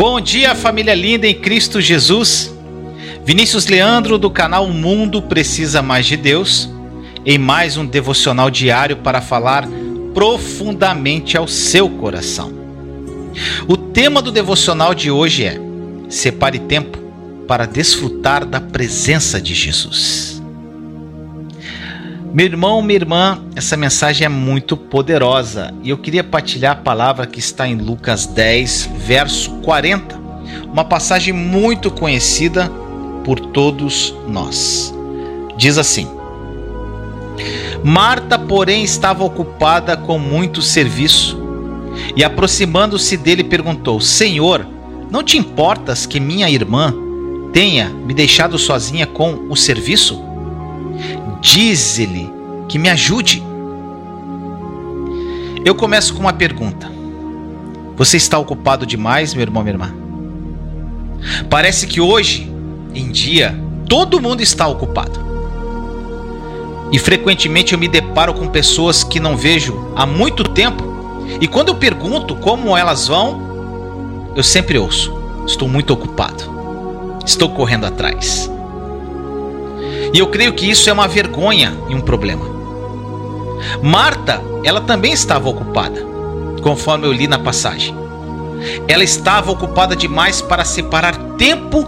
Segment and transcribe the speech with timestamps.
[0.00, 2.50] Bom dia, família linda em Cristo Jesus.
[3.22, 6.70] Vinícius Leandro, do canal Mundo Precisa Mais de Deus,
[7.26, 9.68] em mais um devocional diário para falar
[10.14, 12.50] profundamente ao seu coração.
[13.68, 15.60] O tema do devocional de hoje é:
[16.08, 16.96] Separe tempo
[17.46, 20.39] para desfrutar da presença de Jesus.
[22.32, 27.26] Meu irmão, minha irmã, essa mensagem é muito poderosa e eu queria partilhar a palavra
[27.26, 30.16] que está em Lucas 10, verso 40,
[30.72, 32.70] uma passagem muito conhecida
[33.24, 34.94] por todos nós.
[35.56, 36.06] Diz assim:
[37.82, 41.36] Marta, porém, estava ocupada com muito serviço
[42.14, 44.64] e, aproximando-se dele, perguntou: Senhor,
[45.10, 46.94] não te importas que minha irmã
[47.52, 50.29] tenha me deixado sozinha com o serviço?
[51.40, 52.30] Diz-lhe
[52.68, 53.42] que me ajude.
[55.64, 56.90] Eu começo com uma pergunta.
[57.96, 59.94] Você está ocupado demais, meu irmão, minha irmã?
[61.48, 62.50] Parece que hoje
[62.94, 65.20] em dia todo mundo está ocupado.
[66.92, 70.82] E frequentemente eu me deparo com pessoas que não vejo há muito tempo,
[71.40, 75.12] e quando eu pergunto como elas vão, eu sempre ouço:
[75.46, 76.44] estou muito ocupado,
[77.24, 78.50] estou correndo atrás.
[80.12, 82.44] E eu creio que isso é uma vergonha e um problema.
[83.82, 86.04] Marta, ela também estava ocupada,
[86.62, 87.94] conforme eu li na passagem.
[88.88, 91.86] Ela estava ocupada demais para separar tempo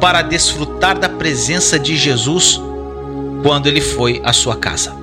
[0.00, 2.60] para desfrutar da presença de Jesus
[3.42, 4.94] quando ele foi à sua casa.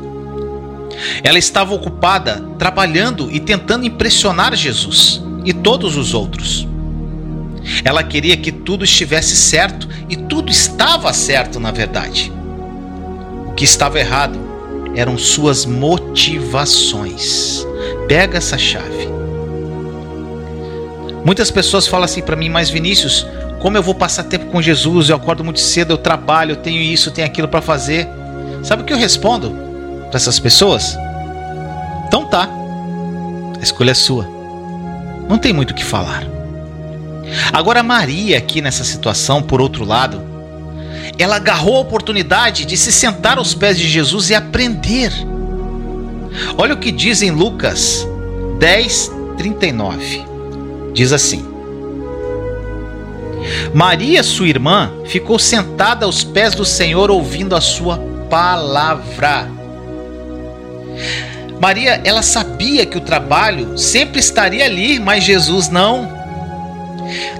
[1.23, 6.67] Ela estava ocupada trabalhando e tentando impressionar Jesus e todos os outros.
[7.83, 12.36] Ela queria que tudo estivesse certo e tudo estava certo, na verdade
[13.57, 14.39] que estava errado
[14.95, 17.65] eram suas motivações.
[18.07, 19.09] Pega essa chave.
[21.25, 23.27] Muitas pessoas falam assim para mim, mas Vinícius,
[23.59, 25.09] como eu vou passar tempo com Jesus?
[25.09, 28.07] Eu acordo muito cedo, eu trabalho, eu tenho isso, eu tenho aquilo para fazer.
[28.63, 29.51] Sabe o que eu respondo
[30.07, 30.95] para essas pessoas?
[32.07, 32.47] Então tá.
[33.59, 34.25] A escolha é sua.
[35.27, 36.23] Não tem muito o que falar.
[37.51, 40.21] Agora Maria aqui nessa situação, por outro lado,
[41.17, 45.11] ela agarrou a oportunidade de se sentar aos pés de Jesus e aprender.
[46.57, 48.07] Olha o que diz em Lucas
[48.59, 50.25] 10, 39.
[50.93, 51.45] Diz assim:
[53.73, 57.97] Maria, sua irmã, ficou sentada aos pés do Senhor ouvindo a sua
[58.29, 59.49] palavra.
[61.59, 66.16] Maria, ela sabia que o trabalho sempre estaria ali, mas Jesus não.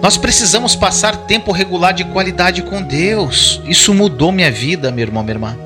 [0.02, 3.62] Nós precisamos passar tempo regular de qualidade com Deus.
[3.66, 5.58] Isso mudou minha vida, meu irmão, minha irmã.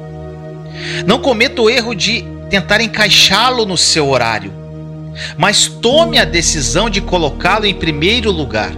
[1.06, 4.52] Não cometa o erro de tentar encaixá-lo no seu horário,
[5.38, 8.72] mas tome a decisão de colocá-lo em primeiro lugar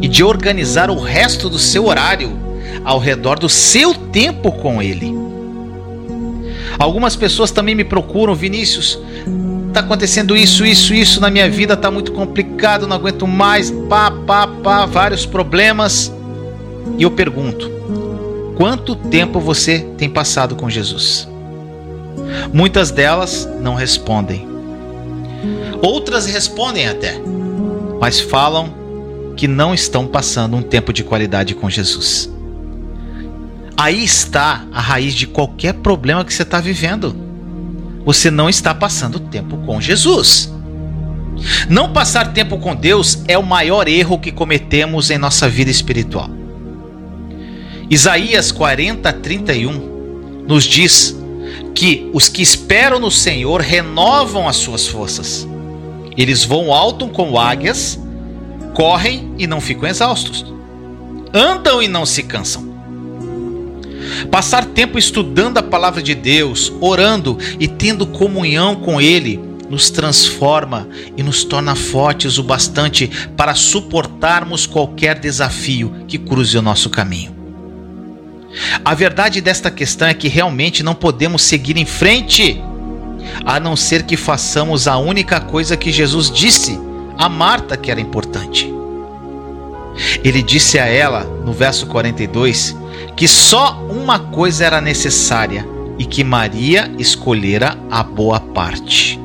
[0.00, 2.36] e de organizar o resto do seu horário
[2.84, 5.12] ao redor do seu tempo com ele.
[6.78, 8.98] Algumas pessoas também me procuram, Vinícius,
[9.78, 14.10] tá acontecendo isso, isso, isso na minha vida, tá muito complicado, não aguento mais, pá,
[14.10, 16.12] pá, pá, vários problemas.
[16.98, 17.70] E eu pergunto:
[18.56, 21.28] quanto tempo você tem passado com Jesus?
[22.52, 24.46] Muitas delas não respondem.
[25.80, 27.20] Outras respondem até,
[28.00, 28.74] mas falam
[29.36, 32.28] que não estão passando um tempo de qualidade com Jesus.
[33.76, 37.27] Aí está a raiz de qualquer problema que você está vivendo
[38.08, 40.50] você não está passando tempo com Jesus.
[41.68, 46.30] Não passar tempo com Deus é o maior erro que cometemos em nossa vida espiritual.
[47.90, 51.14] Isaías 40, 31 nos diz
[51.74, 55.46] que os que esperam no Senhor renovam as suas forças.
[56.16, 58.00] Eles voam alto como águias,
[58.72, 60.46] correm e não ficam exaustos,
[61.34, 62.67] andam e não se cansam.
[64.30, 70.88] Passar tempo estudando a palavra de Deus, orando e tendo comunhão com Ele, nos transforma
[71.16, 77.36] e nos torna fortes o bastante para suportarmos qualquer desafio que cruze o nosso caminho.
[78.84, 82.60] A verdade desta questão é que realmente não podemos seguir em frente,
[83.44, 86.78] a não ser que façamos a única coisa que Jesus disse
[87.16, 88.72] a Marta que era importante.
[90.24, 92.74] Ele disse a ela, no verso 42,
[93.16, 95.66] que só uma coisa era necessária
[95.98, 99.18] e que Maria escolhera a boa parte.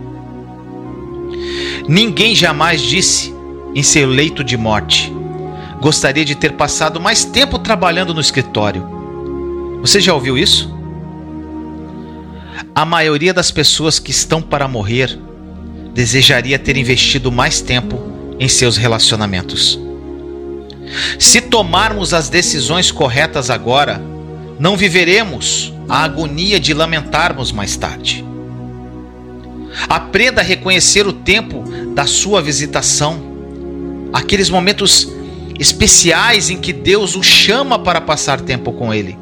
[1.88, 3.34] Ninguém jamais disse
[3.76, 5.14] em seu leito de morte:
[5.82, 8.88] Gostaria de ter passado mais tempo trabalhando no escritório.
[9.82, 10.74] Você já ouviu isso?
[12.74, 15.20] A maioria das pessoas que estão para morrer
[15.94, 18.02] desejaria ter investido mais tempo
[18.40, 19.80] em seus relacionamentos.
[21.18, 24.02] Se tomarmos as decisões corretas agora,
[24.60, 28.24] não viveremos a agonia de lamentarmos mais tarde.
[29.90, 31.64] Aprenda a reconhecer o tempo
[31.94, 33.20] da sua visitação,
[34.14, 35.08] aqueles momentos
[35.60, 39.18] especiais em que Deus o chama para passar tempo com Ele.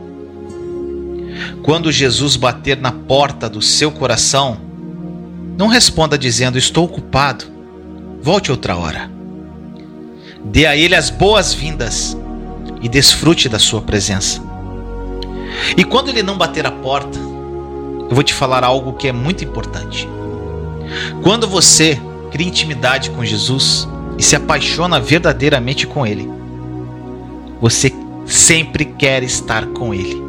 [1.63, 4.59] Quando Jesus bater na porta do seu coração,
[5.57, 7.45] não responda dizendo: Estou ocupado,
[8.21, 9.20] volte outra hora.
[10.43, 12.17] Dê a Ele as boas-vindas
[12.81, 14.41] e desfrute da sua presença.
[15.77, 19.43] E quando Ele não bater a porta, eu vou te falar algo que é muito
[19.43, 20.09] importante.
[21.21, 21.99] Quando você
[22.31, 26.29] cria intimidade com Jesus e se apaixona verdadeiramente com Ele,
[27.61, 27.93] você
[28.25, 30.21] sempre quer estar com Ele.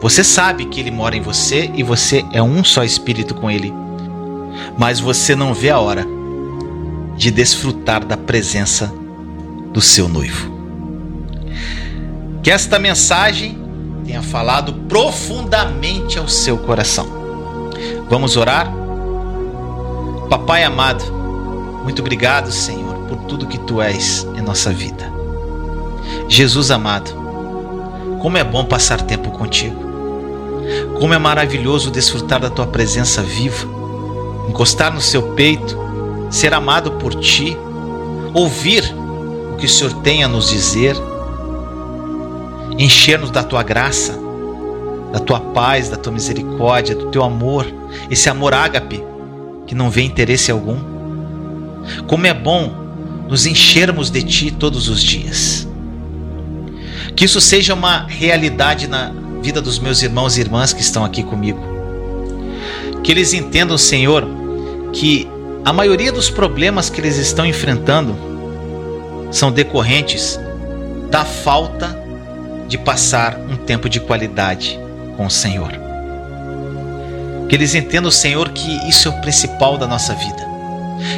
[0.00, 3.72] Você sabe que Ele mora em você e você é um só espírito com Ele,
[4.78, 6.06] mas você não vê a hora
[7.22, 8.92] de desfrutar da presença
[9.72, 10.50] do seu noivo.
[12.42, 13.56] Que esta mensagem
[14.04, 17.06] tenha falado profundamente ao seu coração.
[18.10, 18.68] Vamos orar?
[20.28, 21.04] Papai amado,
[21.84, 25.08] muito obrigado, Senhor, por tudo que tu és em nossa vida.
[26.28, 27.12] Jesus amado,
[28.20, 29.80] como é bom passar tempo contigo.
[30.98, 33.68] Como é maravilhoso desfrutar da tua presença viva,
[34.48, 35.81] encostar no seu peito,
[36.32, 37.56] ser amado por ti,
[38.32, 38.82] ouvir
[39.52, 40.96] o que o Senhor tem a nos dizer,
[42.78, 44.18] encher-nos da tua graça,
[45.12, 47.66] da tua paz, da tua misericórdia, do teu amor,
[48.10, 49.04] esse amor ágape
[49.66, 50.78] que não vê interesse algum.
[52.06, 52.72] Como é bom
[53.28, 55.68] nos enchermos de Ti todos os dias.
[57.14, 59.12] Que isso seja uma realidade na
[59.42, 61.60] vida dos meus irmãos e irmãs que estão aqui comigo.
[63.02, 64.26] Que eles entendam, Senhor,
[64.94, 65.28] que
[65.64, 68.16] a maioria dos problemas que eles estão enfrentando
[69.30, 70.38] são decorrentes
[71.08, 71.96] da falta
[72.66, 74.78] de passar um tempo de qualidade
[75.16, 75.72] com o Senhor.
[77.48, 80.42] Que eles entendam, Senhor, que isso é o principal da nossa vida.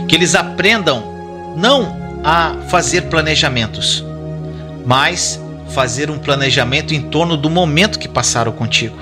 [0.09, 4.05] Que eles aprendam não a fazer planejamentos,
[4.85, 5.41] mas
[5.71, 8.97] fazer um planejamento em torno do momento que passaram contigo,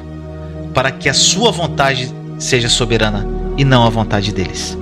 [0.73, 4.82] para que a sua vontade seja soberana e não a vontade deles.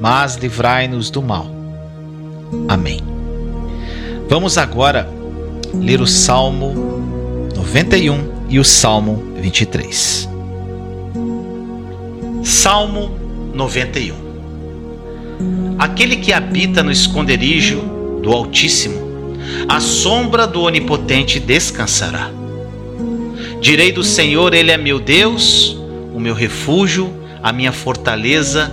[0.00, 1.46] mas livrai-nos do mal.
[2.68, 3.00] Amém.
[4.28, 5.08] Vamos agora
[5.74, 10.28] ler o Salmo 91 e o Salmo 23.
[12.42, 13.10] Salmo
[13.54, 14.24] 91
[15.78, 17.80] Aquele que habita no esconderijo
[18.22, 19.36] do Altíssimo,
[19.68, 22.30] a sombra do Onipotente descansará.
[23.60, 25.76] Direi do Senhor, Ele é meu Deus,
[26.12, 28.72] o meu refúgio, a minha fortaleza,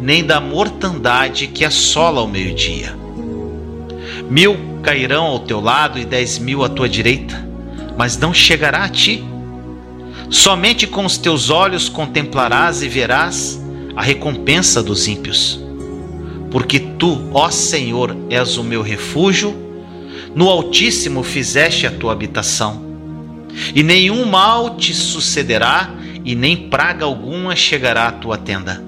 [0.00, 2.96] nem da mortandade que assola ao meio-dia.
[4.30, 7.46] Mil cairão ao teu lado e dez mil à tua direita,
[7.96, 9.24] mas não chegará a ti.
[10.30, 13.60] Somente com os teus olhos contemplarás e verás
[13.96, 15.58] a recompensa dos ímpios.
[16.50, 19.54] Porque tu, ó Senhor, és o meu refúgio,
[20.34, 22.86] no Altíssimo fizeste a tua habitação.
[23.74, 25.90] E nenhum mal te sucederá,
[26.24, 28.87] e nem praga alguma chegará à tua tenda.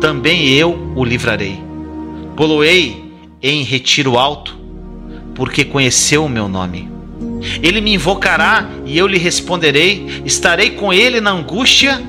[0.00, 1.60] também eu o livrarei.
[2.36, 3.12] Poloei
[3.42, 4.58] em retiro alto,
[5.34, 6.90] porque conheceu o meu nome.
[7.62, 10.22] Ele me invocará e eu lhe responderei.
[10.24, 12.02] Estarei com ele na angústia,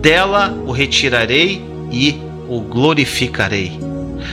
[0.00, 2.16] dela o retirarei e
[2.48, 3.72] o glorificarei.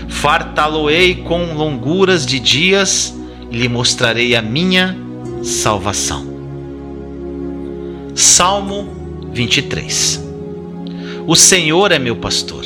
[0.07, 3.15] Fartá-lo-ei com longuras de dias
[3.49, 4.97] e lhe mostrarei a minha
[5.43, 6.33] salvação.
[8.15, 8.87] Salmo
[9.31, 10.23] 23
[11.25, 12.65] O Senhor é meu pastor,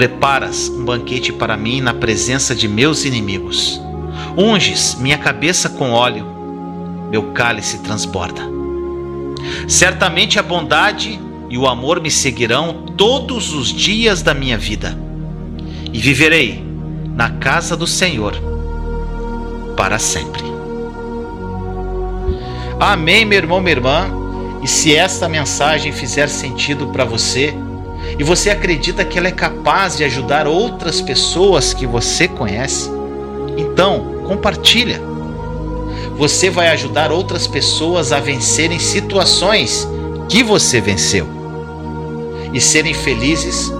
[0.00, 3.78] Preparas um banquete para mim na presença de meus inimigos.
[4.34, 6.24] Unges minha cabeça com óleo,
[7.10, 8.40] meu cálice transborda.
[9.68, 14.98] Certamente a bondade e o amor me seguirão todos os dias da minha vida,
[15.92, 16.64] e viverei
[17.14, 18.32] na casa do Senhor
[19.76, 20.44] para sempre.
[22.80, 24.10] Amém, meu irmão, minha irmã.
[24.62, 27.54] E se esta mensagem fizer sentido para você,
[28.18, 32.90] e você acredita que ela é capaz de ajudar outras pessoas que você conhece,
[33.56, 35.00] então compartilha.
[36.16, 39.88] Você vai ajudar outras pessoas a vencerem situações
[40.28, 41.26] que você venceu
[42.52, 43.72] e serem felizes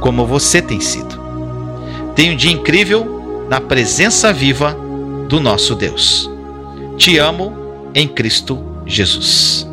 [0.00, 1.18] como você tem sido.
[2.14, 4.76] Tenha um dia incrível na presença viva
[5.28, 6.30] do nosso Deus.
[6.96, 7.52] Te amo
[7.94, 9.67] em Cristo Jesus.